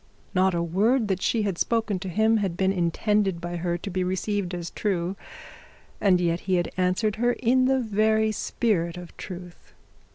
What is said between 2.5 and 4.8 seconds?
been intended by her to be received as